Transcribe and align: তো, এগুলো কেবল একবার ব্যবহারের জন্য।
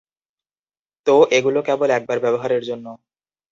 তো, 1.07 1.15
এগুলো 1.31 1.59
কেবল 1.67 1.89
একবার 1.91 2.17
ব্যবহারের 2.19 2.63
জন্য। 2.63 2.85